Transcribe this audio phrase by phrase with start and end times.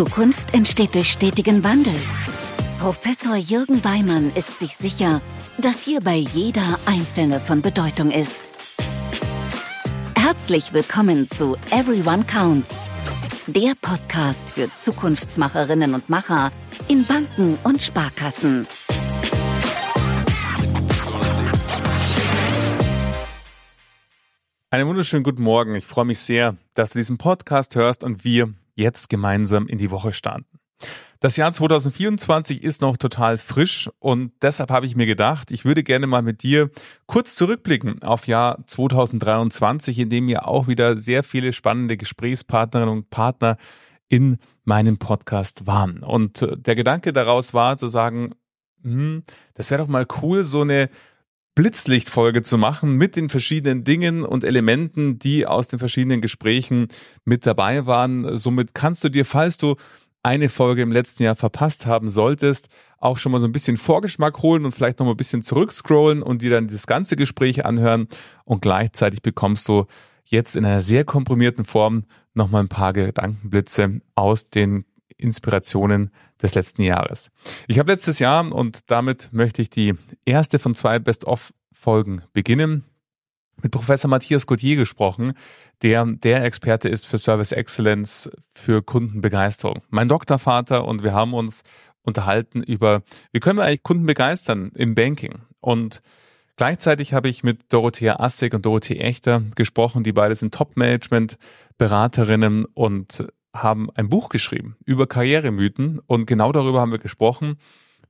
[0.00, 1.92] Zukunft entsteht durch stetigen Wandel.
[2.78, 5.20] Professor Jürgen Weimann ist sich sicher,
[5.58, 8.40] dass hierbei jeder Einzelne von Bedeutung ist.
[10.16, 12.70] Herzlich willkommen zu Everyone Counts,
[13.46, 16.50] der Podcast für Zukunftsmacherinnen und Macher
[16.88, 18.66] in Banken und Sparkassen.
[24.70, 25.74] Einen wunderschönen guten Morgen.
[25.74, 29.90] Ich freue mich sehr, dass du diesen Podcast hörst und wir jetzt gemeinsam in die
[29.90, 30.58] Woche starten.
[31.20, 35.82] Das Jahr 2024 ist noch total frisch und deshalb habe ich mir gedacht, ich würde
[35.82, 36.70] gerne mal mit dir
[37.06, 43.10] kurz zurückblicken auf Jahr 2023, in dem ja auch wieder sehr viele spannende Gesprächspartnerinnen und
[43.10, 43.58] Partner
[44.08, 46.02] in meinem Podcast waren.
[46.02, 48.34] Und der Gedanke daraus war zu sagen,
[48.82, 49.22] hm,
[49.52, 50.88] das wäre doch mal cool, so eine
[51.54, 56.88] Blitzlichtfolge zu machen mit den verschiedenen Dingen und Elementen, die aus den verschiedenen Gesprächen
[57.24, 58.36] mit dabei waren.
[58.36, 59.76] Somit kannst du dir, falls du
[60.22, 64.42] eine Folge im letzten Jahr verpasst haben solltest, auch schon mal so ein bisschen Vorgeschmack
[64.42, 68.08] holen und vielleicht noch mal ein bisschen zurückscrollen und dir dann das ganze Gespräch anhören
[68.44, 69.86] und gleichzeitig bekommst du
[70.24, 72.04] jetzt in einer sehr komprimierten Form
[72.34, 74.84] noch mal ein paar Gedankenblitze aus den
[75.20, 76.10] Inspirationen
[76.42, 77.30] des letzten Jahres.
[77.68, 82.84] Ich habe letztes Jahr und damit möchte ich die erste von zwei Best-of-Folgen beginnen
[83.62, 85.34] mit Professor Matthias Gauthier gesprochen,
[85.82, 89.82] der der Experte ist für Service Excellence, für Kundenbegeisterung.
[89.90, 91.62] Mein Doktorvater und wir haben uns
[92.02, 95.40] unterhalten über, wie können wir eigentlich Kunden begeistern im Banking?
[95.60, 96.00] Und
[96.56, 103.26] gleichzeitig habe ich mit Dorothea Assig und Dorothee Echter gesprochen, die beide sind Top-Management-Beraterinnen und
[103.54, 107.56] haben ein Buch geschrieben über Karrieremythen und genau darüber haben wir gesprochen.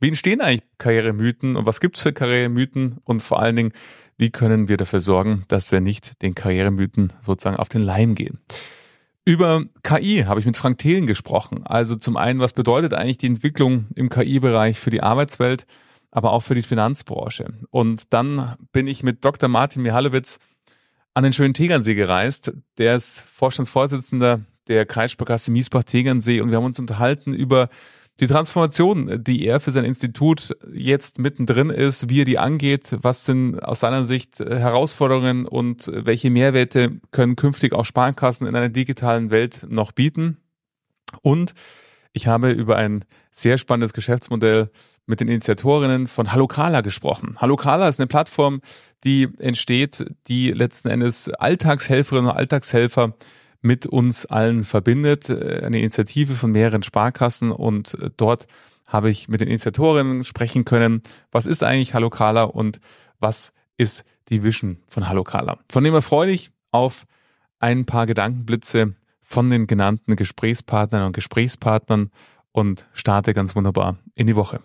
[0.00, 3.72] Wie entstehen eigentlich Karrieremythen und was gibt's für Karrieremythen und vor allen Dingen,
[4.16, 8.38] wie können wir dafür sorgen, dass wir nicht den Karrieremythen sozusagen auf den Leim gehen?
[9.24, 11.66] Über KI habe ich mit Frank Thelen gesprochen.
[11.66, 15.66] Also zum einen, was bedeutet eigentlich die Entwicklung im KI-Bereich für die Arbeitswelt,
[16.10, 17.52] aber auch für die Finanzbranche?
[17.70, 19.48] Und dann bin ich mit Dr.
[19.48, 20.38] Martin Mihalowitz
[21.12, 22.52] an den schönen Tegernsee gereist.
[22.78, 27.68] Der ist Vorstandsvorsitzender der Kreissparkasse Miesbach-Tegernsee und wir haben uns unterhalten über
[28.20, 33.24] die Transformation, die er für sein Institut jetzt mittendrin ist, wie er die angeht, was
[33.24, 39.30] sind aus seiner Sicht Herausforderungen und welche Mehrwerte können künftig auch Sparkassen in einer digitalen
[39.30, 40.36] Welt noch bieten.
[41.22, 41.54] Und
[42.12, 44.70] ich habe über ein sehr spannendes Geschäftsmodell
[45.06, 47.36] mit den Initiatorinnen von Halokala gesprochen.
[47.40, 48.60] Halokala ist eine Plattform,
[49.02, 53.14] die entsteht, die letzten Endes Alltagshelferinnen und Alltagshelfer
[53.62, 55.28] mit uns allen verbindet.
[55.28, 58.46] Äh, eine Initiative von mehreren Sparkassen und äh, dort
[58.86, 62.80] habe ich mit den Initiatorinnen sprechen können, was ist eigentlich Halokala und
[63.20, 65.58] was ist die Vision von Halokala.
[65.70, 67.06] Von dem erfreue ich auf
[67.60, 72.10] ein paar Gedankenblitze von den genannten Gesprächspartnern und Gesprächspartnern
[72.52, 74.60] und starte ganz wunderbar in die Woche.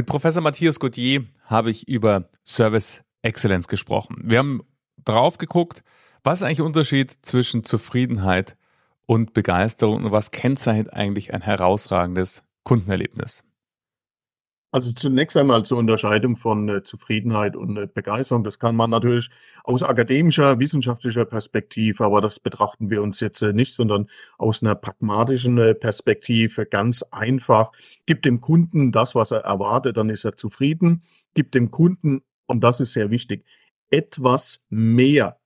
[0.00, 4.16] Mit Professor Matthias Gauthier habe ich über Service Excellence gesprochen.
[4.24, 4.62] Wir haben
[5.04, 5.84] drauf geguckt,
[6.22, 8.56] was ist eigentlich der Unterschied zwischen Zufriedenheit
[9.04, 13.44] und Begeisterung und was kennzeichnet eigentlich ein herausragendes Kundenerlebnis?
[14.72, 18.44] Also zunächst einmal zur Unterscheidung von äh, Zufriedenheit und äh, Begeisterung.
[18.44, 19.28] Das kann man natürlich
[19.64, 24.76] aus akademischer, wissenschaftlicher Perspektive, aber das betrachten wir uns jetzt äh, nicht, sondern aus einer
[24.76, 27.72] pragmatischen äh, Perspektive ganz einfach.
[28.06, 31.02] Gibt dem Kunden das, was er erwartet, dann ist er zufrieden.
[31.34, 33.44] Gibt dem Kunden, und das ist sehr wichtig,
[33.90, 35.40] etwas mehr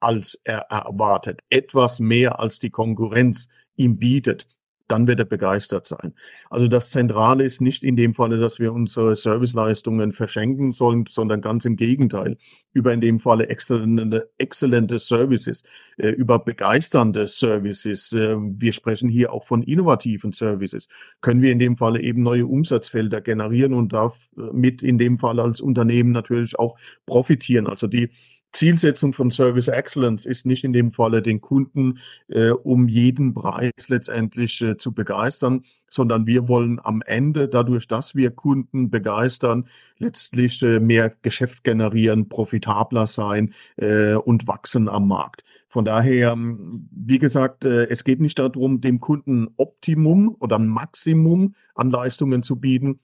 [0.00, 4.46] als er erwartet, etwas mehr als die Konkurrenz ihm bietet
[4.90, 6.14] dann wird er begeistert sein.
[6.48, 11.40] Also das Zentrale ist nicht in dem Falle, dass wir unsere Serviceleistungen verschenken sollen, sondern
[11.40, 12.36] ganz im Gegenteil.
[12.72, 15.62] Über in dem Falle exzellente, exzellente Services,
[15.96, 18.12] äh, über begeisternde Services.
[18.12, 20.88] Äh, wir sprechen hier auch von innovativen Services.
[21.20, 25.60] Können wir in dem Falle eben neue Umsatzfelder generieren und damit in dem Fall als
[25.60, 26.76] Unternehmen natürlich auch
[27.06, 27.66] profitieren.
[27.66, 28.10] Also die
[28.52, 31.98] Zielsetzung von Service Excellence ist nicht in dem Falle den Kunden
[32.28, 38.14] äh, um jeden Preis letztendlich äh, zu begeistern, sondern wir wollen am Ende dadurch, dass
[38.14, 39.66] wir Kunden begeistern,
[39.98, 45.44] letztlich äh, mehr Geschäft generieren, profitabler sein äh, und wachsen am Markt.
[45.68, 51.54] Von daher, ähm, wie gesagt, äh, es geht nicht darum, dem Kunden Optimum oder Maximum
[51.76, 52.98] an Leistungen zu bieten,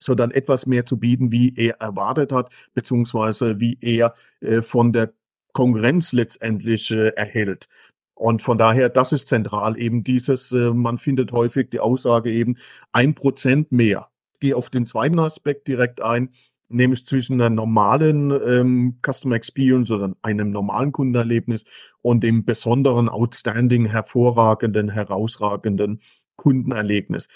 [0.00, 5.12] sondern etwas mehr zu bieten, wie er erwartet hat, beziehungsweise wie er äh, von der
[5.52, 7.68] Konkurrenz letztendlich äh, erhält.
[8.14, 12.56] Und von daher, das ist zentral eben dieses, äh, man findet häufig die Aussage eben
[12.92, 14.08] ein Prozent mehr.
[14.34, 16.30] Ich gehe auf den zweiten Aspekt direkt ein.
[16.72, 21.64] nämlich zwischen einer normalen ähm, Customer Experience oder einem normalen Kundenerlebnis
[22.00, 26.00] und dem besonderen, outstanding, hervorragenden, herausragenden
[26.36, 27.28] Kundenerlebnis.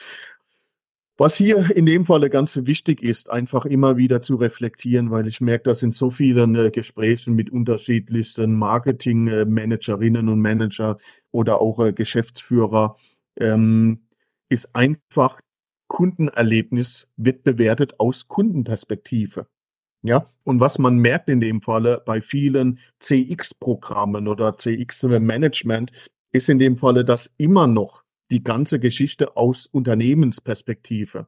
[1.16, 5.40] Was hier in dem Falle ganz wichtig ist, einfach immer wieder zu reflektieren, weil ich
[5.40, 10.98] merke, dass in so vielen äh, Gesprächen mit unterschiedlichsten Marketing-Managerinnen und Manager
[11.30, 12.96] oder auch äh, Geschäftsführer
[13.38, 14.00] ähm,
[14.48, 15.40] ist einfach
[15.86, 19.46] Kundenerlebnis wird bewertet aus Kundenperspektive.
[20.02, 25.92] Ja, und was man merkt in dem Falle bei vielen CX-Programmen oder CX-Management
[26.32, 31.26] ist in dem Falle, dass immer noch die ganze Geschichte aus Unternehmensperspektive,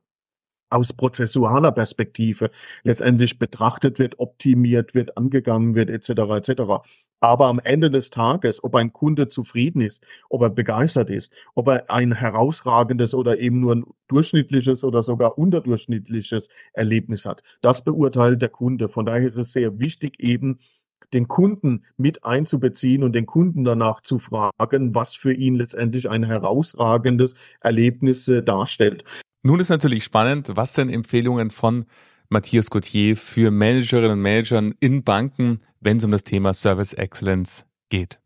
[0.71, 2.51] aus prozessualer Perspektive
[2.83, 6.11] letztendlich betrachtet wird, optimiert wird, angegangen wird, etc.
[6.37, 6.63] etc.
[7.21, 11.69] Aber am Ende des Tages, ob ein Kunde zufrieden ist, ob er begeistert ist, ob
[11.69, 18.43] er ein herausragendes oder eben nur ein durchschnittliches oder sogar unterdurchschnittliches Erlebnis hat, das beurteilt
[18.43, 18.89] der Kunde.
[18.89, 20.59] Von daher ist es sehr wichtig, eben
[21.13, 26.25] den Kunden mit einzubeziehen und den Kunden danach zu fragen, was für ihn letztendlich ein
[26.25, 29.05] herausragendes Erlebnis äh, darstellt.
[29.43, 31.87] Nun ist natürlich spannend, was sind Empfehlungen von
[32.29, 37.65] Matthias Gauthier für Managerinnen und Managern in Banken, wenn es um das Thema Service Excellence
[37.89, 38.19] geht?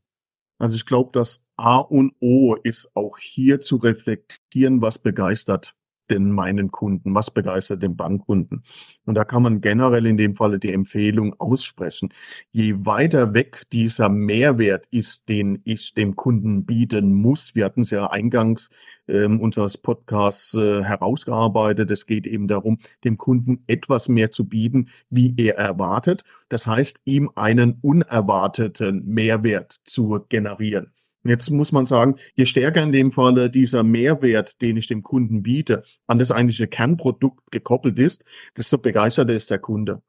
[0.59, 5.75] Also ich glaube, das A und O ist auch hier zu reflektieren, was begeistert
[6.11, 7.15] denn meinen Kunden?
[7.15, 8.63] Was begeistert den Bankkunden?
[9.07, 12.11] Und da kann man generell in dem Falle die Empfehlung aussprechen.
[12.53, 17.91] Je weiter weg dieser Mehrwert ist, den ich dem Kunden bieten muss, wir hatten es
[17.91, 18.69] ja eingangs
[19.07, 24.89] äh, unseres Podcasts äh, herausgearbeitet, es geht eben darum, dem Kunden etwas mehr zu bieten,
[25.11, 26.23] wie er erwartet.
[26.49, 30.93] Das heißt, ihm einen unerwarteten Mehrwert zu generieren.
[31.23, 35.43] Jetzt muss man sagen, je stärker in dem Falle dieser Mehrwert, den ich dem Kunden
[35.43, 38.25] biete, an das eigentliche Kernprodukt gekoppelt ist,
[38.57, 40.03] desto begeisterter ist der Kunde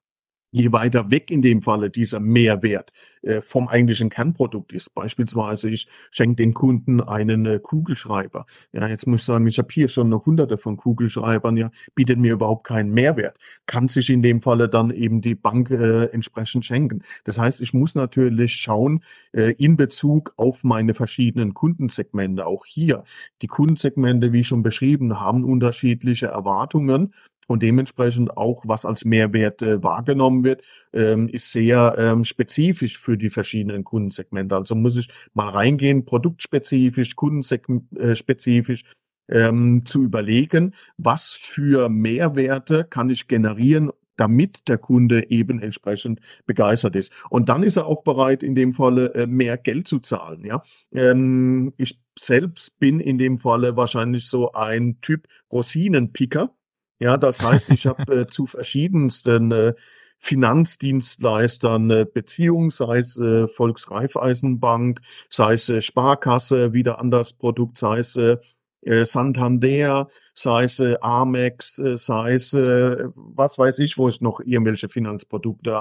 [0.52, 4.94] je weiter weg in dem Falle dieser Mehrwert äh, vom eigentlichen Kernprodukt ist.
[4.94, 8.46] Beispielsweise, ich schenke den Kunden einen äh, Kugelschreiber.
[8.74, 12.20] Ja, jetzt muss ich sagen, ich habe hier schon noch hunderte von Kugelschreibern, ja, bietet
[12.20, 13.38] mir überhaupt keinen Mehrwert.
[13.66, 17.04] Kann sich in dem Falle dann eben die Bank äh, entsprechend schenken.
[17.24, 23.04] Das heißt, ich muss natürlich schauen, äh, in Bezug auf meine verschiedenen Kundensegmente, auch hier.
[23.42, 27.14] Die Kundensegmente, wie schon beschrieben, haben unterschiedliche Erwartungen
[27.52, 30.64] und dementsprechend auch, was als Mehrwert äh, wahrgenommen wird,
[30.94, 34.56] ähm, ist sehr ähm, spezifisch für die verschiedenen Kundensegmente.
[34.56, 38.84] Also muss ich mal reingehen, produktspezifisch, kundenspezifisch,
[39.30, 46.96] ähm, zu überlegen, was für Mehrwerte kann ich generieren, damit der Kunde eben entsprechend begeistert
[46.96, 47.12] ist.
[47.30, 50.46] Und dann ist er auch bereit, in dem Falle äh, mehr Geld zu zahlen.
[50.46, 50.64] Ja,
[50.94, 56.54] ähm, ich selbst bin in dem Falle wahrscheinlich so ein Typ Rosinenpicker.
[57.02, 59.74] Ja, das heißt, ich habe äh, zu verschiedensten äh,
[60.20, 67.98] Finanzdienstleistern äh, Beziehungen, sei es äh, Volksreifeisenbank, sei es äh, Sparkasse, wieder anderes Produkt, sei
[67.98, 68.38] es äh,
[68.82, 74.22] äh, Santander, sei es äh, Amex, äh, sei es äh, was weiß ich, wo ich
[74.22, 75.72] noch irgendwelche Finanzprodukte,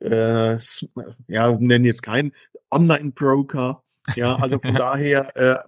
[0.00, 0.56] äh,
[1.28, 2.32] ja, nennen jetzt keinen
[2.70, 3.82] Online-Broker,
[4.16, 5.58] ja, also von daher äh,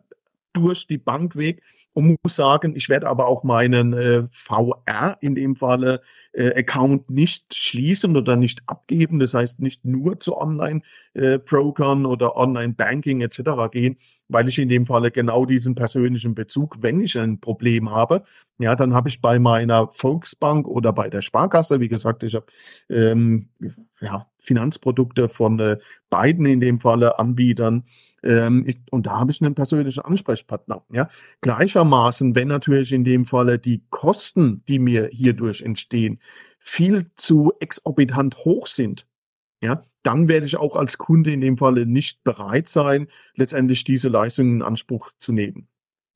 [0.54, 1.60] durch die Bank weg
[1.96, 7.08] und muss sagen, ich werde aber auch meinen äh, VR in dem Falle äh, Account
[7.08, 9.18] nicht schließen oder nicht abgeben.
[9.18, 13.40] Das heißt nicht nur zu Online-Brokern äh, oder Online-Banking etc.
[13.72, 13.96] gehen,
[14.28, 18.22] weil ich in dem Falle genau diesen persönlichen Bezug, wenn ich ein Problem habe,
[18.58, 22.46] ja, dann habe ich bei meiner Volksbank oder bei der Sparkasse, wie gesagt, ich habe
[22.88, 23.48] ähm,
[24.00, 25.78] ja, Finanzprodukte von äh,
[26.10, 27.84] beiden in dem Falle Anbietern
[28.26, 30.84] ähm, ich, und da habe ich einen persönlichen Ansprechpartner.
[30.92, 31.08] Ja.
[31.40, 36.18] Gleichermaßen, wenn natürlich in dem Falle die Kosten, die mir hierdurch entstehen,
[36.58, 39.06] viel zu exorbitant hoch sind,
[39.62, 44.08] ja, dann werde ich auch als Kunde in dem Falle nicht bereit sein, letztendlich diese
[44.08, 45.68] Leistung in Anspruch zu nehmen.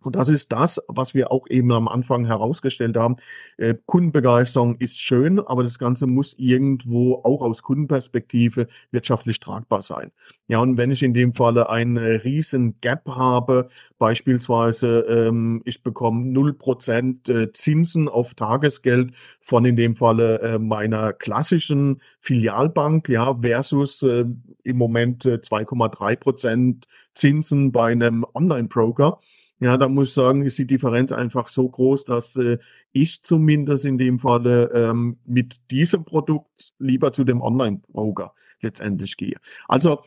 [0.02, 3.16] Und das ist das, was wir auch eben am Anfang herausgestellt haben.
[3.58, 10.10] Äh, Kundenbegeisterung ist schön, aber das Ganze muss irgendwo auch aus Kundenperspektive wirtschaftlich tragbar sein.
[10.48, 15.82] Ja, und wenn ich in dem Falle einen äh, riesen Gap habe, beispielsweise ähm, ich
[15.82, 23.38] bekomme 0% äh, Zinsen auf Tagesgeld von in dem Falle äh, meiner klassischen Filialbank, ja,
[23.40, 24.24] versus äh,
[24.64, 29.18] im Moment 2,3% äh, Zinsen bei einem Online-Broker
[29.60, 32.58] ja, da muss ich sagen, ist die Differenz einfach so groß, dass äh,
[32.92, 39.36] ich zumindest in dem Falle ähm, mit diesem Produkt lieber zu dem Online-Broker letztendlich gehe.
[39.68, 40.02] Also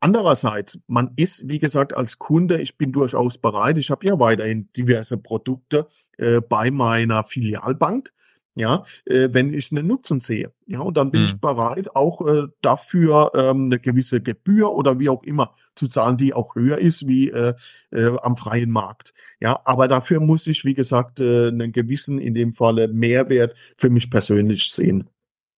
[0.00, 4.72] andererseits, man ist, wie gesagt, als Kunde, ich bin durchaus bereit, ich habe ja weiterhin
[4.74, 8.10] diverse Produkte äh, bei meiner Filialbank.
[8.56, 10.50] Ja, äh, wenn ich einen Nutzen sehe.
[10.66, 11.26] Ja, und dann bin mhm.
[11.26, 16.16] ich bereit, auch äh, dafür ähm, eine gewisse Gebühr oder wie auch immer zu zahlen,
[16.16, 17.52] die auch höher ist wie äh,
[17.92, 19.12] äh, am freien Markt.
[19.40, 23.90] Ja, aber dafür muss ich, wie gesagt, äh, einen gewissen, in dem Falle Mehrwert für
[23.90, 25.08] mich persönlich sehen.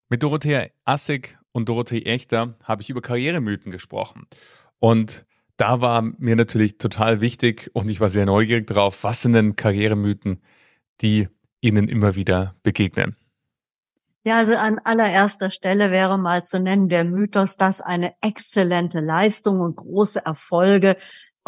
[0.08, 4.26] Mit Dorothea Assig und Dorothee Echter habe ich über Karrieremythen gesprochen.
[4.80, 5.24] Und
[5.56, 9.54] da war mir natürlich total wichtig und ich war sehr neugierig drauf, was sind denn
[9.54, 10.40] Karrieremythen,
[11.00, 11.28] die
[11.60, 13.16] Ihnen immer wieder begegnen?
[14.24, 19.60] Ja, also an allererster Stelle wäre mal zu nennen der Mythos, dass eine exzellente Leistung
[19.60, 20.96] und große Erfolge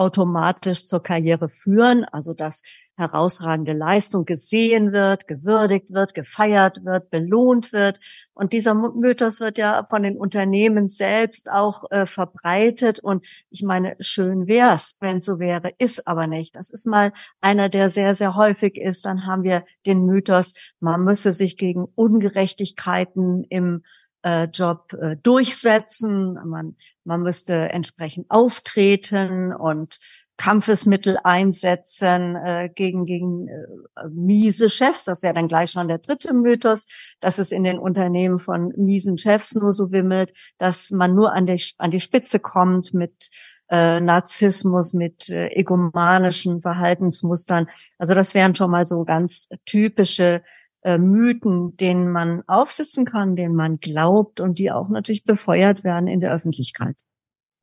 [0.01, 2.63] automatisch zur Karriere führen, also dass
[2.97, 8.01] herausragende Leistung gesehen wird, gewürdigt wird, gefeiert wird, belohnt wird.
[8.33, 13.01] Und dieser Mythos wird ja von den Unternehmen selbst auch äh, verbreitet.
[13.01, 16.57] Und ich meine, schön wär's, wenn so wäre, ist aber nicht.
[16.57, 19.05] Das ist mal einer, der sehr, sehr häufig ist.
[19.05, 23.83] Dann haben wir den Mythos, man müsse sich gegen Ungerechtigkeiten im
[24.23, 26.35] äh, Job äh, durchsetzen.
[26.47, 29.99] Man, man müsste entsprechend auftreten und
[30.41, 35.05] Kampfesmittel einsetzen äh, gegen gegen äh, miese Chefs.
[35.05, 36.87] Das wäre dann gleich schon der dritte Mythos,
[37.21, 41.45] dass es in den Unternehmen von miesen Chefs nur so wimmelt, dass man nur an
[41.45, 43.29] die an die Spitze kommt mit
[43.71, 47.69] äh, Narzissmus, mit äh, egomanischen Verhaltensmustern.
[47.99, 50.43] Also das wären schon mal so ganz typische
[50.83, 56.07] äh, Mythen, denen man aufsitzen kann, denen man glaubt und die auch natürlich befeuert werden
[56.07, 56.97] in der Öffentlichkeit.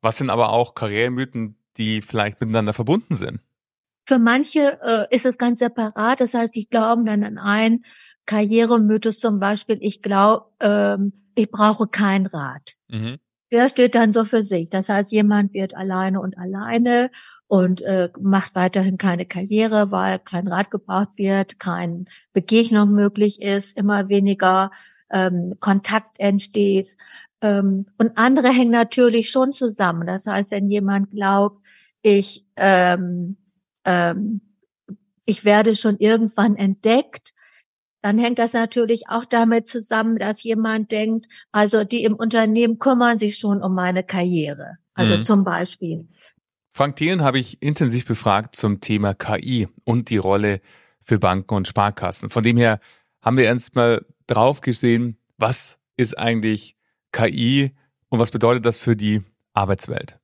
[0.01, 3.39] Was sind aber auch Karrieremythen, die vielleicht miteinander verbunden sind?
[4.05, 6.21] Für manche äh, ist es ganz separat.
[6.21, 7.83] Das heißt, ich glaube dann an einen
[8.25, 12.75] Karrieremythos zum Beispiel, ich glaube, ähm, ich brauche kein Rat.
[12.87, 13.17] Mhm.
[13.51, 14.69] Der steht dann so für sich.
[14.69, 17.09] Das heißt, jemand wird alleine und alleine
[17.47, 23.77] und äh, macht weiterhin keine Karriere, weil kein Rat gebraucht wird, keine Begegnung möglich ist,
[23.77, 24.71] immer weniger
[25.09, 26.89] ähm, Kontakt entsteht.
[27.41, 30.07] Ähm, und andere hängen natürlich schon zusammen.
[30.07, 31.61] Das heißt, wenn jemand glaubt,
[32.01, 33.37] ich ähm,
[33.85, 34.41] ähm,
[35.27, 37.33] ich werde schon irgendwann entdeckt,
[38.01, 43.19] dann hängt das natürlich auch damit zusammen, dass jemand denkt, also die im Unternehmen kümmern
[43.19, 44.77] sich schon um meine Karriere.
[44.93, 45.23] Also mhm.
[45.23, 46.07] zum Beispiel.
[46.77, 50.61] Frank Thielen habe ich intensiv befragt zum Thema KI und die Rolle
[51.01, 52.29] für Banken und Sparkassen.
[52.29, 52.79] Von dem her
[53.19, 56.75] haben wir erstmal drauf gesehen, was ist eigentlich
[57.11, 57.71] KI
[58.09, 60.19] und was bedeutet das für die Arbeitswelt?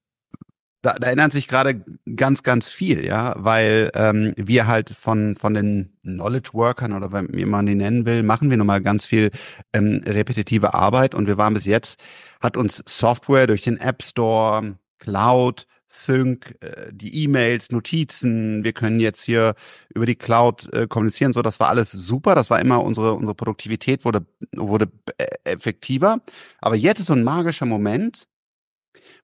[0.83, 1.83] Da, da erinnert sich gerade
[2.15, 7.45] ganz, ganz viel, ja, weil ähm, wir halt von von den Knowledge Workern oder wie
[7.45, 9.31] man die nennen will, machen wir nun mal ganz viel
[9.73, 11.99] ähm, repetitive Arbeit und wir waren bis jetzt,
[12.41, 18.99] hat uns Software durch den App Store, Cloud, Sync, äh, die E-Mails, Notizen, wir können
[18.99, 19.53] jetzt hier
[19.93, 23.35] über die Cloud äh, kommunizieren, so das war alles super, das war immer unsere unsere
[23.35, 26.17] Produktivität wurde wurde äh, effektiver,
[26.59, 28.27] aber jetzt ist so ein magischer Moment,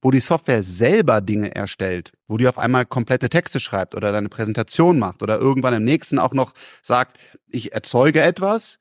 [0.02, 4.30] wo die Software selber Dinge erstellt, wo die auf einmal komplette Texte schreibt oder deine
[4.30, 8.80] Präsentation macht oder irgendwann im nächsten auch noch sagt, ich erzeuge etwas,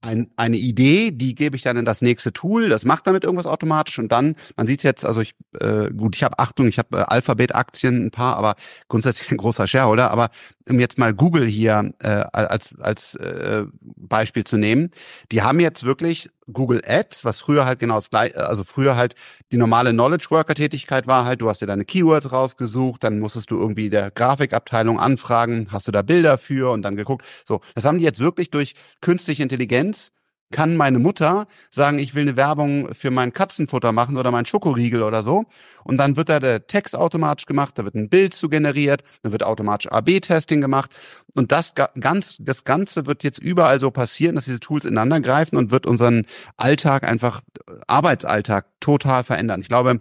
[0.00, 3.46] ein, eine Idee, die gebe ich dann in das nächste Tool, das macht damit irgendwas
[3.46, 6.98] automatisch und dann, man sieht jetzt, also ich, äh, gut, ich habe Achtung, ich habe
[6.98, 8.54] äh, Alphabet-Aktien ein paar, aber
[8.88, 10.30] grundsätzlich ein großer Shareholder, aber
[10.68, 14.90] um jetzt mal Google hier äh, als, als äh, Beispiel zu nehmen,
[15.32, 19.14] die haben jetzt wirklich Google Ads, was früher halt genau das gleiche, also früher halt
[19.52, 23.50] die normale Knowledge Worker Tätigkeit war halt, du hast dir deine Keywords rausgesucht, dann musstest
[23.50, 27.24] du irgendwie der Grafikabteilung anfragen, hast du da Bilder für und dann geguckt.
[27.44, 30.12] So, das haben die jetzt wirklich durch künstliche Intelligenz
[30.50, 35.02] kann meine Mutter sagen, ich will eine Werbung für mein Katzenfutter machen oder mein Schokoriegel
[35.02, 35.44] oder so.
[35.84, 39.32] Und dann wird da der Text automatisch gemacht, da wird ein Bild zu generiert, dann
[39.32, 40.90] wird automatisch AB-Testing gemacht.
[41.34, 45.56] Und das ganz, das Ganze wird jetzt überall so passieren, dass diese Tools ineinander greifen
[45.56, 46.26] und wird unseren
[46.56, 47.42] Alltag einfach,
[47.86, 49.60] Arbeitsalltag total verändern.
[49.60, 50.00] Ich glaube,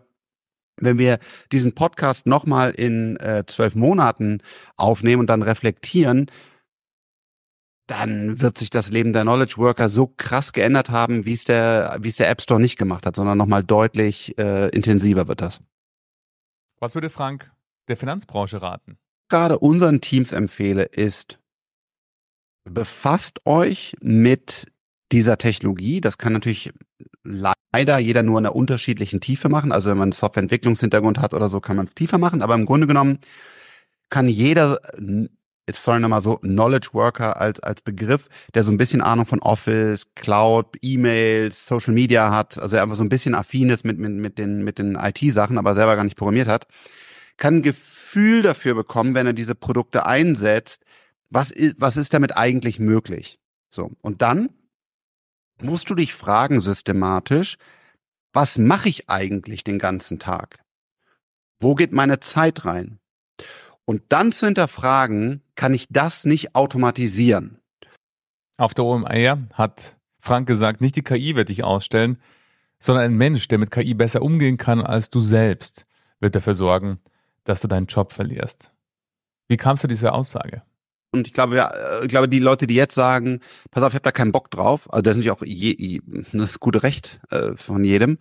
[0.82, 1.20] wenn wir
[1.51, 4.41] diesen Podcast nochmal in äh, zwölf Monaten
[4.77, 6.27] aufnehmen und dann reflektieren,
[7.89, 11.98] dann wird sich das Leben der Knowledge Worker so krass geändert haben, wie es der,
[12.00, 15.62] wie es der App Store nicht gemacht hat, sondern nochmal deutlich äh, intensiver wird das.
[16.79, 17.51] Was würde Frank
[17.88, 19.00] der Finanzbranche raten?
[19.27, 21.39] Gerade unseren Teams empfehle ist,
[22.63, 24.67] befasst euch mit
[25.12, 26.00] dieser Technologie.
[26.00, 26.72] Das kann natürlich
[27.24, 29.72] leider jeder nur in einer unterschiedlichen Tiefe machen.
[29.72, 32.43] Also wenn man einen Softwareentwicklungshintergrund hat oder so, kann man es tiefer machen.
[32.43, 33.17] Aber im Grunde genommen
[34.10, 34.79] kann jeder
[35.69, 39.39] jetzt sorry nochmal so Knowledge Worker als, als Begriff, der so ein bisschen Ahnung von
[39.39, 44.11] Office, Cloud, E-Mails, Social Media hat, also einfach so ein bisschen affin ist mit, mit,
[44.11, 46.67] mit den, mit den IT-Sachen, aber selber gar nicht programmiert hat,
[47.38, 50.83] kann ein Gefühl dafür bekommen, wenn er diese Produkte einsetzt,
[51.29, 53.39] was ist, was ist damit eigentlich möglich?
[53.69, 53.91] So.
[54.01, 54.49] Und dann
[55.61, 57.57] musst du dich fragen systematisch,
[58.33, 60.59] was mache ich eigentlich den ganzen Tag?
[61.59, 62.99] Wo geht meine Zeit rein?
[63.89, 67.58] Und dann zu hinterfragen, kann ich das nicht automatisieren?
[68.55, 72.22] Auf der OMR hat Frank gesagt, nicht die KI wird dich ausstellen,
[72.77, 75.88] sondern ein Mensch, der mit KI besser umgehen kann als du selbst,
[76.19, 77.00] wird dafür sorgen,
[77.46, 78.72] dass du deinen Job verlierst.
[79.48, 80.62] Wie kamst du dieser Aussage?
[81.11, 83.95] Und ich glaube, ja, äh, ich glaube, die Leute, die jetzt sagen, pass auf, ich
[83.95, 86.01] habe da keinen Bock drauf, also das ist natürlich auch je,
[86.33, 88.19] das gute Recht äh, von jedem,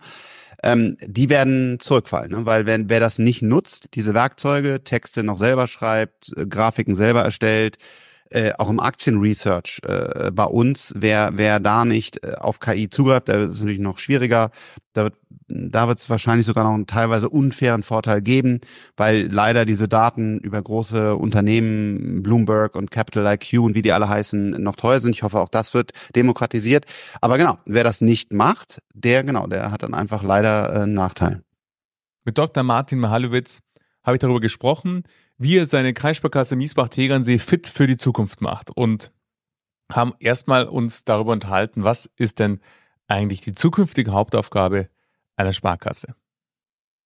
[0.63, 2.45] ähm, die werden zurückfallen, ne?
[2.45, 7.21] weil wenn wer das nicht nutzt, diese Werkzeuge, Texte noch selber schreibt, äh, Grafiken selber
[7.21, 7.77] erstellt,
[8.29, 13.29] äh, auch im Aktienresearch äh, bei uns, wer, wer da nicht äh, auf KI zugreift,
[13.29, 14.51] da ist es natürlich noch schwieriger.
[14.93, 15.15] Da wird
[15.49, 18.61] da wird es wahrscheinlich sogar noch einen teilweise unfairen Vorteil geben,
[18.95, 24.07] weil leider diese Daten über große Unternehmen, Bloomberg und Capital IQ und wie die alle
[24.07, 25.15] heißen, noch teuer sind.
[25.15, 26.85] Ich hoffe, auch das wird demokratisiert.
[27.19, 30.93] Aber genau, wer das nicht macht, der genau, der hat dann einfach leider äh, einen
[30.93, 31.41] Nachteil.
[32.25, 32.63] Mit Dr.
[32.63, 33.61] Martin Mahalowitz
[34.03, 35.03] habe ich darüber gesprochen,
[35.39, 39.11] wie er seine Kreissparkasse Miesbach-Tegernsee fit für die Zukunft macht und
[39.91, 42.59] haben erstmal uns darüber unterhalten, was ist denn
[43.07, 44.89] eigentlich die zukünftige Hauptaufgabe
[45.35, 46.13] einer Sparkasse?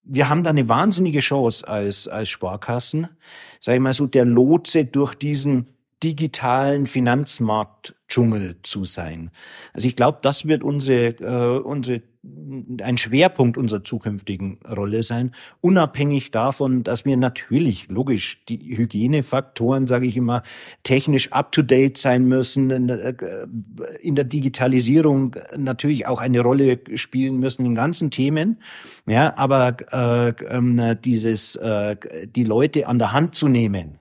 [0.02, 3.08] Wir haben da eine wahnsinnige Chance als, als Sparkassen,
[3.62, 5.70] sag ich mal so, der Lotse durch diesen
[6.04, 9.32] digitalen Finanzmarktdschungel zu sein.
[9.72, 12.02] Also ich glaube, das wird unsere, äh, unsere
[12.82, 20.08] ein Schwerpunkt unserer zukünftigen Rolle sein, unabhängig davon, dass wir natürlich, logisch, die Hygienefaktoren, sage
[20.08, 20.42] ich immer,
[20.84, 28.10] technisch up-to-date sein müssen, in der Digitalisierung natürlich auch eine Rolle spielen müssen in ganzen
[28.10, 28.60] Themen.
[29.06, 34.00] Ja, aber äh, äh, dieses, äh, die Leute an der Hand zu nehmen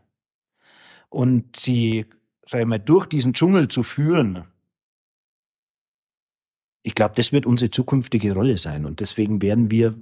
[1.09, 2.07] und sie,
[2.47, 4.45] sag ich mal, durch diesen Dschungel zu führen,
[6.83, 9.95] ich glaube, das wird unsere zukünftige Rolle sein und deswegen werden wir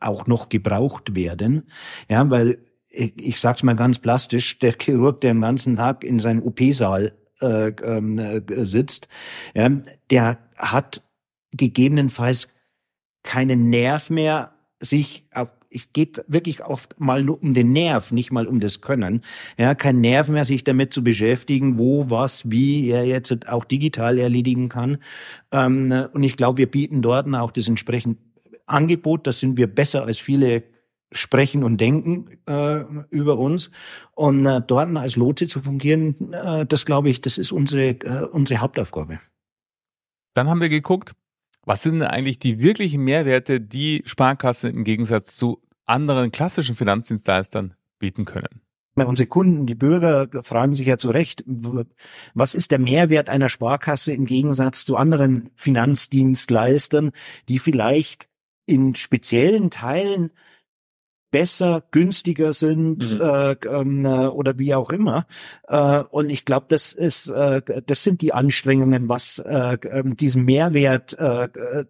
[0.00, 1.64] auch noch gebraucht werden,
[2.08, 2.58] ja, weil
[2.88, 6.42] ich, ich sage es mal ganz plastisch: Der Chirurg, der den ganzen Tag in seinem
[6.42, 9.08] OP-Saal äh, äh, sitzt,
[9.54, 9.68] ja,
[10.10, 11.02] der hat
[11.52, 12.48] gegebenenfalls
[13.22, 18.32] keinen Nerv mehr, sich auf ich geht wirklich oft mal nur um den Nerv, nicht
[18.32, 19.22] mal um das Können.
[19.58, 24.18] Ja, kein Nerv mehr, sich damit zu beschäftigen, wo, was, wie er jetzt auch digital
[24.18, 24.98] erledigen kann.
[25.50, 28.18] Ähm, und ich glaube, wir bieten dort auch das entsprechende
[28.66, 29.26] Angebot.
[29.26, 30.64] Das sind wir besser als viele
[31.12, 33.70] sprechen und denken äh, über uns.
[34.14, 38.26] Und äh, dort als Lotse zu fungieren, äh, das glaube ich, das ist unsere, äh,
[38.30, 39.20] unsere Hauptaufgabe.
[40.34, 41.12] Dann haben wir geguckt,
[41.64, 47.74] was sind denn eigentlich die wirklichen Mehrwerte, die Sparkassen im Gegensatz zu anderen klassischen Finanzdienstleistern
[47.98, 48.62] bieten können?
[48.94, 51.44] Unsere Kunden, die Bürger fragen sich ja zu Recht,
[52.34, 57.12] was ist der Mehrwert einer Sparkasse im Gegensatz zu anderen Finanzdienstleistern,
[57.48, 58.28] die vielleicht
[58.66, 60.30] in speziellen Teilen
[61.32, 63.20] besser, günstiger sind mhm.
[63.20, 65.26] äh, ähm, äh, oder wie auch immer.
[65.66, 70.44] Äh, und ich glaube, das ist, äh, das sind die Anstrengungen, was äh, ähm, diesen
[70.44, 71.48] Mehrwert äh,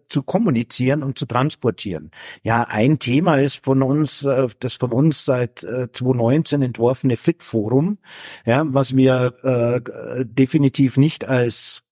[0.09, 2.09] zu kommunizieren und zu transportieren.
[2.41, 7.43] Ja, ein Thema ist von uns, äh, das von uns seit äh, 2019 entworfene Fit
[7.43, 7.99] Forum,
[8.45, 11.83] ja, was wir äh, definitiv nicht als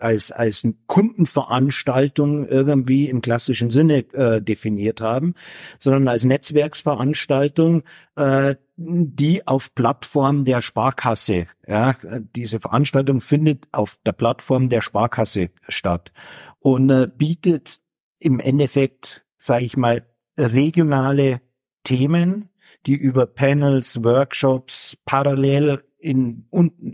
[0.00, 5.34] als, als Kundenveranstaltung irgendwie im klassischen Sinne äh, definiert haben,
[5.78, 7.82] sondern als Netzwerksveranstaltung,
[8.16, 11.94] äh, die auf Plattform der Sparkasse, ja,
[12.34, 16.12] diese Veranstaltung findet auf der Plattform der Sparkasse statt
[16.58, 17.80] und äh, bietet
[18.18, 20.02] im Endeffekt, sage ich mal,
[20.38, 21.40] regionale
[21.84, 22.48] Themen,
[22.86, 26.44] die über Panels, Workshops parallel in,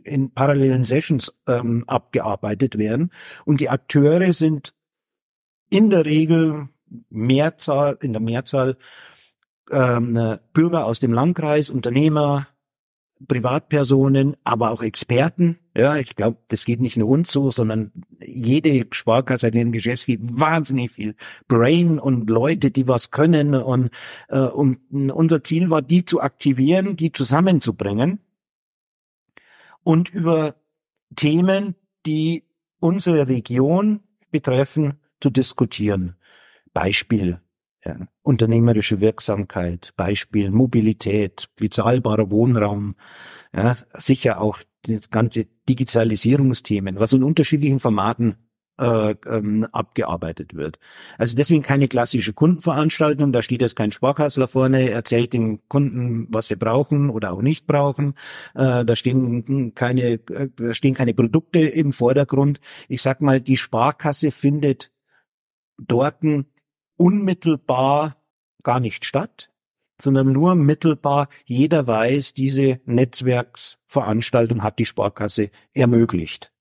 [0.05, 3.11] in parallelen Sessions ähm, abgearbeitet werden.
[3.45, 4.73] Und die Akteure sind
[5.69, 6.69] in der Regel
[7.09, 8.77] Mehrzahl, in der Mehrzahl
[9.71, 12.47] ähm, Bürger aus dem Landkreis, Unternehmer,
[13.27, 15.59] Privatpersonen, aber auch Experten.
[15.77, 17.93] Ja, ich glaube, das geht nicht nur uns so, sondern
[18.25, 21.17] jede Sparkasse in den Geschäftsgebiet wahnsinnig viel
[21.49, 23.55] Brain und Leute, die was können.
[23.55, 23.91] Und,
[24.29, 24.79] äh, und
[25.11, 28.21] unser Ziel war, die zu aktivieren, die zusammenzubringen
[29.83, 30.57] und über
[31.17, 31.75] Themen,
[32.07, 32.45] die
[32.79, 36.17] unsere Region betreffen, zu diskutieren.
[36.73, 37.41] Beispiel
[37.85, 42.95] ja, unternehmerische Wirksamkeit, Beispiel Mobilität, bezahlbarer Wohnraum,
[43.55, 48.37] ja, sicher auch das ganze Digitalisierungsthemen, was in unterschiedlichen Formaten
[48.81, 50.79] äh, ähm, abgearbeitet wird.
[51.19, 56.49] Also deswegen keine klassische Kundenveranstaltung, da steht jetzt kein Sparkassler vorne, erzählt den Kunden, was
[56.49, 58.15] sie brauchen oder auch nicht brauchen.
[58.55, 62.61] Äh, da stehen keine, äh, da stehen keine Produkte im Vordergrund.
[62.89, 64.91] Ich sag mal, die Sparkasse findet
[65.79, 66.25] dort
[66.97, 68.17] unmittelbar
[68.63, 69.51] gar nicht statt,
[70.01, 71.29] sondern nur mittelbar.
[71.45, 76.53] Jeder weiß, diese Netzwerksveranstaltung hat die Sparkasse ermöglicht.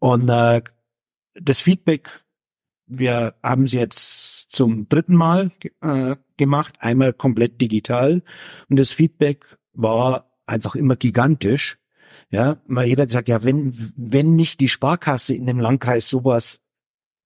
[0.00, 0.62] Und äh,
[1.40, 2.24] das Feedback,
[2.86, 5.50] wir haben sie jetzt zum dritten Mal
[5.82, 8.22] äh, gemacht, einmal komplett digital.
[8.68, 11.78] Und das Feedback war einfach immer gigantisch.
[12.30, 16.60] Ja, weil jeder gesagt, ja, wenn, wenn nicht die Sparkasse in dem Landkreis sowas,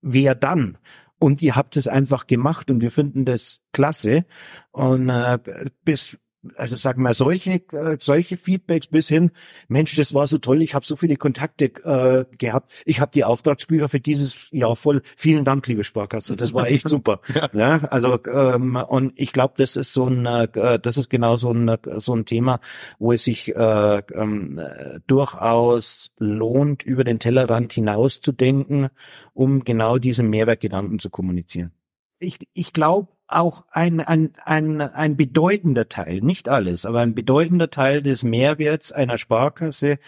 [0.00, 0.78] wer dann?
[1.18, 4.24] Und ihr habt es einfach gemacht und wir finden das klasse.
[4.70, 5.38] Und äh,
[5.84, 6.18] bis
[6.56, 9.30] also sagen wir solche äh, solche Feedbacks bis hin
[9.68, 12.72] Mensch das war so toll ich habe so viele Kontakte äh, gehabt.
[12.84, 15.02] Ich habe die Auftragsbücher für dieses Jahr voll.
[15.16, 17.50] Vielen Dank liebe Sparkasse das war echt super ja.
[17.52, 21.52] ja also ähm, und ich glaube das ist so ein äh, das ist genau so
[21.52, 22.60] ein so ein Thema
[22.98, 24.60] wo es sich äh, ähm,
[25.06, 28.88] durchaus lohnt über den Tellerrand hinaus zu denken
[29.34, 31.72] um genau diese Mehrwertgedanken zu kommunizieren.
[32.18, 37.70] Ich ich glaube auch ein, ein, ein, ein bedeutender Teil, nicht alles, aber ein bedeutender
[37.70, 39.98] Teil des Mehrwerts einer Sparkasse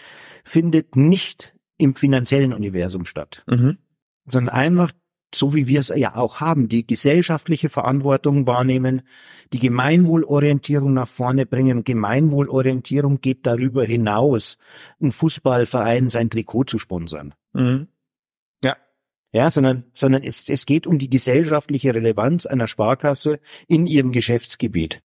[0.43, 3.77] findet nicht im finanziellen Universum statt, mhm.
[4.25, 4.91] sondern einfach
[5.33, 9.01] so wie wir es ja auch haben, die gesellschaftliche Verantwortung wahrnehmen,
[9.51, 11.83] die Gemeinwohlorientierung nach vorne bringen.
[11.83, 14.57] Gemeinwohlorientierung geht darüber hinaus,
[15.01, 17.33] ein Fußballverein sein Trikot zu sponsern.
[17.51, 17.87] Mhm
[19.35, 25.01] ja, sondern, sondern es, es geht um die gesellschaftliche Relevanz einer Sparkasse in ihrem Geschäftsgebiet.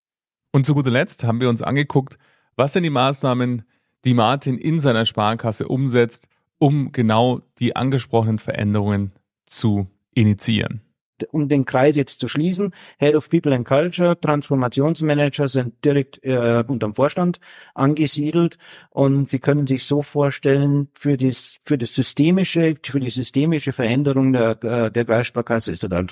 [0.53, 2.17] Und zu guter Letzt haben wir uns angeguckt,
[2.55, 3.65] was denn die Maßnahmen,
[4.05, 9.11] die Martin in seiner Sparkasse umsetzt, um genau die angesprochenen Veränderungen
[9.47, 10.81] zu initiieren
[11.25, 16.65] um den Kreis jetzt zu schließen, Head of People and Culture, Transformationsmanager sind direkt äh,
[16.67, 17.41] unterm Vorstand
[17.75, 18.59] angesiedelt
[18.91, 24.33] und Sie können sich so vorstellen, für das, für das systemische, für die systemische Veränderung
[24.33, 26.07] der, äh, der Kreissparkasse ist der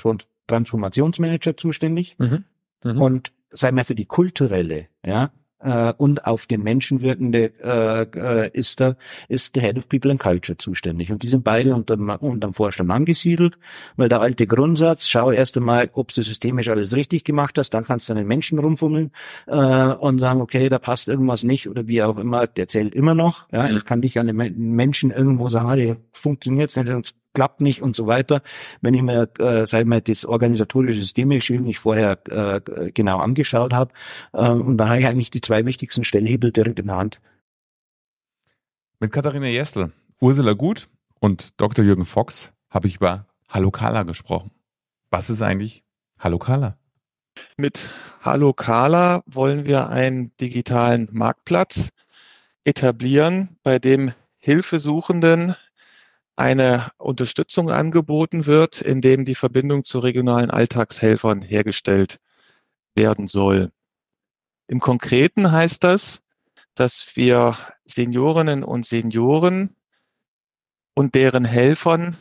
[0.46, 2.44] Transformationsmanager zuständig mhm.
[2.84, 3.00] Mhm.
[3.00, 8.50] und sei mal für die kulturelle, ja, äh, und auf den Menschen wirkende äh, äh,
[8.52, 8.96] ist da
[9.28, 12.90] ist der Head of People and Culture zuständig und die sind beide unterm, unterm Vorstand
[12.90, 13.58] angesiedelt,
[13.96, 17.84] weil der alte Grundsatz, schau erst einmal, ob du systemisch alles richtig gemacht hast, dann
[17.84, 19.10] kannst du an den Menschen rumfummeln
[19.46, 23.14] äh, und sagen, okay, da passt irgendwas nicht oder wie auch immer, der zählt immer
[23.14, 23.48] noch.
[23.52, 27.82] Ja, ich kann dich an den Menschen irgendwo sagen, ah, der funktioniert nicht, klappt nicht
[27.82, 28.42] und so weiter.
[28.80, 33.72] Wenn ich mir, äh, sag ich mal, das organisatorische Systemische nicht vorher äh, genau angeschaut
[33.72, 33.92] habe,
[34.32, 37.20] äh, und dann habe ich eigentlich die zwei wichtigsten Stellhebel direkt in der Hand.
[38.98, 40.88] Mit Katharina Jessel, Ursula Gut
[41.20, 41.84] und Dr.
[41.84, 44.50] Jürgen Fox habe ich über Hallo Kala gesprochen.
[45.08, 45.84] Was ist eigentlich
[46.18, 46.76] Hallo Kala?
[47.56, 47.88] Mit
[48.20, 51.90] Hallo Kala wollen wir einen digitalen Marktplatz
[52.64, 55.54] etablieren, bei dem Hilfesuchenden
[56.38, 62.20] eine Unterstützung angeboten wird, indem die Verbindung zu regionalen Alltagshelfern hergestellt
[62.94, 63.72] werden soll.
[64.68, 66.22] Im Konkreten heißt das,
[66.74, 69.74] dass wir Seniorinnen und Senioren
[70.94, 72.16] und deren Helfern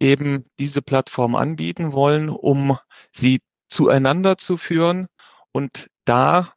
[0.00, 2.78] eben diese Plattform anbieten wollen, um
[3.12, 5.08] sie zueinander zu führen
[5.52, 6.54] und da,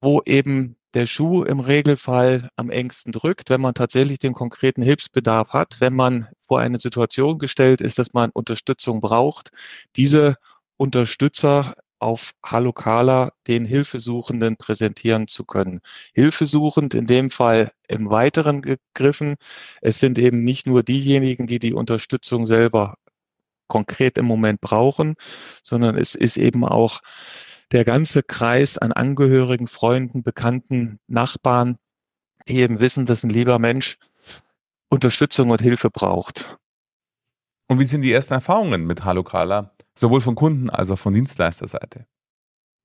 [0.00, 5.52] wo eben der Schuh im Regelfall am engsten drückt, wenn man tatsächlich den konkreten Hilfsbedarf
[5.52, 9.50] hat, wenn man vor eine Situation gestellt ist, dass man Unterstützung braucht,
[9.94, 10.36] diese
[10.78, 15.80] Unterstützer auf Halokala den Hilfesuchenden präsentieren zu können.
[16.14, 19.36] Hilfesuchend in dem Fall im Weiteren gegriffen.
[19.82, 22.96] Es sind eben nicht nur diejenigen, die die Unterstützung selber
[23.68, 25.14] konkret im Moment brauchen,
[25.62, 27.02] sondern es ist eben auch
[27.72, 31.78] der ganze Kreis an Angehörigen, Freunden, Bekannten, Nachbarn,
[32.48, 33.98] die eben wissen, dass ein lieber Mensch
[34.88, 36.58] Unterstützung und Hilfe braucht.
[37.68, 42.06] Und wie sind die ersten Erfahrungen mit Halokala, sowohl von Kunden als auch von Dienstleisterseite?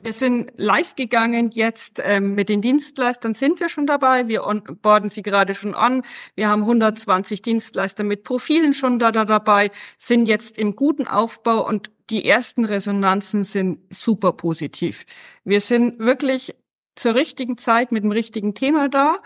[0.03, 4.27] Wir sind live gegangen jetzt ähm, mit den Dienstleistern sind wir schon dabei.
[4.27, 4.41] Wir
[4.81, 6.01] borden sie gerade schon an.
[6.35, 11.67] Wir haben 120 Dienstleister mit Profilen schon da, da dabei, sind jetzt im guten Aufbau
[11.67, 15.05] und die ersten Resonanzen sind super positiv.
[15.43, 16.55] Wir sind wirklich
[16.95, 19.17] zur richtigen Zeit mit dem richtigen Thema da.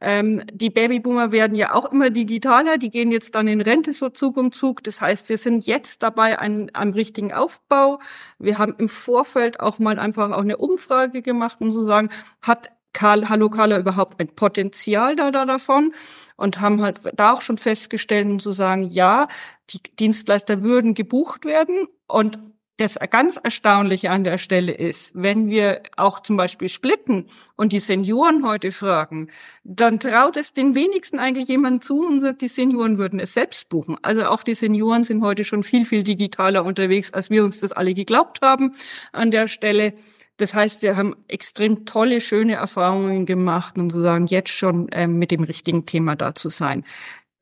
[0.00, 4.10] Ähm, die Babyboomer werden ja auch immer digitaler, die gehen jetzt dann in Rente so
[4.10, 4.84] Zug um Zug.
[4.84, 7.98] Das heißt, wir sind jetzt dabei an, am richtigen Aufbau.
[8.38, 12.10] Wir haben im Vorfeld auch mal einfach auch eine Umfrage gemacht, um zu sagen,
[12.42, 15.92] hat Karl, Hallo Carla überhaupt ein Potenzial da, da davon
[16.36, 19.28] und haben halt da auch schon festgestellt, um zu sagen, ja,
[19.70, 22.38] die Dienstleister würden gebucht werden und
[22.78, 27.80] das ganz Erstaunliche an der Stelle ist, wenn wir auch zum Beispiel splitten und die
[27.80, 29.28] Senioren heute fragen,
[29.64, 33.70] dann traut es den wenigsten eigentlich jemand zu und sagt, die Senioren würden es selbst
[33.70, 33.96] buchen.
[34.02, 37.72] Also auch die Senioren sind heute schon viel, viel digitaler unterwegs, als wir uns das
[37.72, 38.74] alle geglaubt haben
[39.12, 39.94] an der Stelle.
[40.36, 45.30] Das heißt, wir haben extrem tolle, schöne Erfahrungen gemacht und sozusagen jetzt schon ähm, mit
[45.30, 46.84] dem richtigen Thema da zu sein.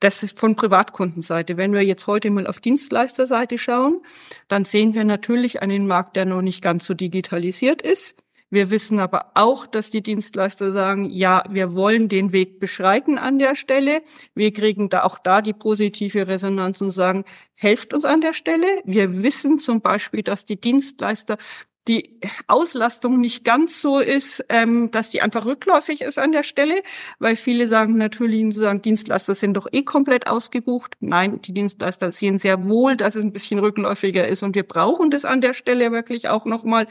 [0.05, 1.57] Das ist von Privatkundenseite.
[1.57, 4.03] Wenn wir jetzt heute mal auf Dienstleisterseite schauen,
[4.49, 8.15] dann sehen wir natürlich einen Markt, der noch nicht ganz so digitalisiert ist.
[8.51, 13.39] Wir wissen aber auch, dass die Dienstleister sagen, ja, wir wollen den Weg beschreiten an
[13.39, 14.03] der Stelle.
[14.35, 18.67] Wir kriegen da auch da die positive Resonanz und sagen, helft uns an der Stelle.
[18.85, 21.39] Wir wissen zum Beispiel, dass die Dienstleister
[21.87, 26.83] die Auslastung nicht ganz so ist, ähm, dass die einfach rückläufig ist an der Stelle,
[27.19, 30.97] weil viele sagen natürlich, sozusagen, Dienstleister sind doch eh komplett ausgebucht.
[31.01, 35.11] Nein, die Dienstleister sehen sehr wohl, dass es ein bisschen rückläufiger ist und wir brauchen
[35.11, 36.87] das an der Stelle wirklich auch nochmal.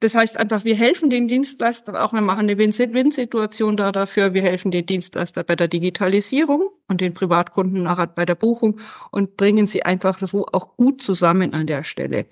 [0.00, 4.34] Das heißt einfach, wir helfen den Dienstleistern auch, wir machen eine Win-Win-Situation da dafür.
[4.34, 8.80] Wir helfen den Dienstleister bei der Digitalisierung und den Privatkunden nachher bei der Buchung
[9.12, 12.26] und bringen sie einfach so auch gut zusammen an der Stelle.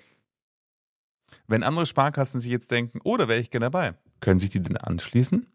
[1.51, 4.61] Wenn andere Sparkassen sich jetzt denken, oh, da wäre ich gerne dabei, können sich die
[4.61, 5.45] denn anschließen?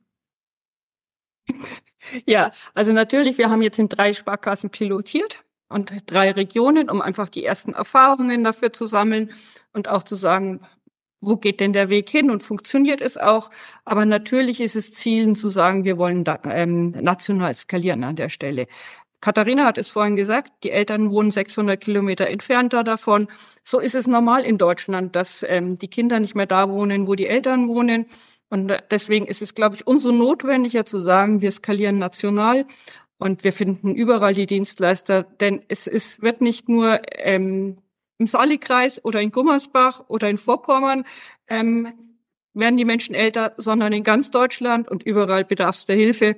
[2.24, 7.28] Ja, also natürlich, wir haben jetzt in drei Sparkassen pilotiert und drei Regionen, um einfach
[7.28, 9.32] die ersten Erfahrungen dafür zu sammeln
[9.72, 10.60] und auch zu sagen,
[11.20, 13.50] wo geht denn der Weg hin und funktioniert es auch?
[13.84, 18.28] Aber natürlich ist es Zielen zu sagen, wir wollen da, ähm, national skalieren an der
[18.28, 18.68] Stelle.
[19.20, 23.28] Katharina hat es vorhin gesagt, die Eltern wohnen 600 Kilometer entfernter davon.
[23.64, 27.14] So ist es normal in Deutschland, dass ähm, die Kinder nicht mehr da wohnen, wo
[27.14, 28.06] die Eltern wohnen.
[28.48, 32.66] Und deswegen ist es, glaube ich, umso notwendiger zu sagen, wir skalieren national
[33.18, 37.78] und wir finden überall die Dienstleister, denn es ist, wird nicht nur ähm,
[38.18, 41.04] im Salikreis oder in Gummersbach oder in Vorpommern
[41.48, 41.92] ähm,
[42.54, 46.36] werden die Menschen älter, sondern in ganz Deutschland und überall bedarf es der Hilfe.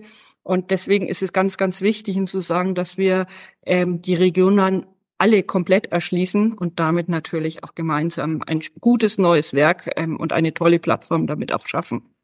[0.48, 3.26] Und deswegen ist es ganz, ganz wichtig, zu sagen, dass wir
[3.66, 4.86] ähm, die Regionen
[5.18, 10.54] alle komplett erschließen und damit natürlich auch gemeinsam ein gutes neues Werk ähm, und eine
[10.54, 12.14] tolle Plattform damit auch schaffen.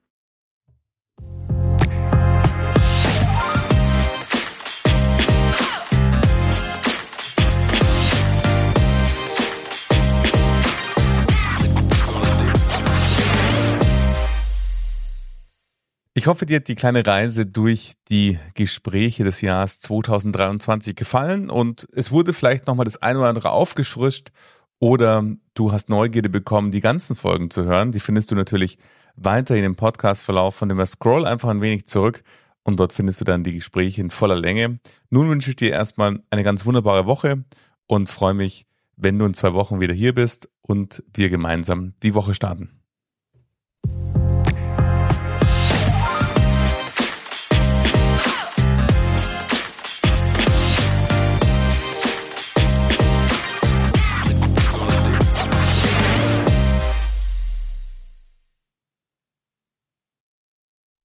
[16.24, 21.86] Ich hoffe, dir hat die kleine Reise durch die Gespräche des Jahres 2023 gefallen und
[21.92, 24.30] es wurde vielleicht nochmal das eine oder andere aufgefrischt
[24.78, 27.92] oder du hast Neugierde bekommen, die ganzen Folgen zu hören.
[27.92, 28.78] Die findest du natürlich
[29.16, 32.24] weiterhin im Podcast-Verlauf, von dem wir scroll einfach ein wenig zurück
[32.62, 34.78] und dort findest du dann die Gespräche in voller Länge.
[35.10, 37.44] Nun wünsche ich dir erstmal eine ganz wunderbare Woche
[37.86, 38.64] und freue mich,
[38.96, 42.83] wenn du in zwei Wochen wieder hier bist und wir gemeinsam die Woche starten.